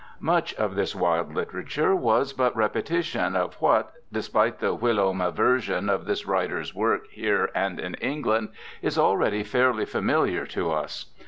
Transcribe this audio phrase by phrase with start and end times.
[0.19, 5.27] Much of this Wilde literature was but repetition of what, despite the whilom 10 INTRODUCTION
[5.27, 8.49] aversion from this writer's work here and in England,
[8.81, 11.05] is already fairly familiar to us.